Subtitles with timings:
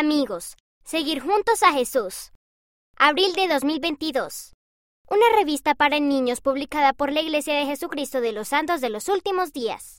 [0.00, 2.30] Amigos, seguir juntos a Jesús.
[2.96, 4.52] Abril de 2022.
[5.10, 9.08] Una revista para niños publicada por la Iglesia de Jesucristo de los Santos de los
[9.08, 9.96] Últimos Días.